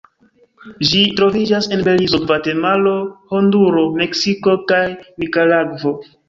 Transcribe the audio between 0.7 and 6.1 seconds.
Ĝi troviĝas en Belizo, Gvatemalo, Honduro, Meksiko kaj Nikaragvo.